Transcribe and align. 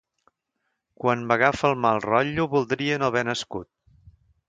Quan 1.03 1.27
m'agafa 1.33 1.71
el 1.71 1.79
mal 1.83 2.03
rotllo 2.09 2.51
voldria 2.57 3.01
no 3.05 3.11
haver 3.15 3.27
nascut. 3.33 3.73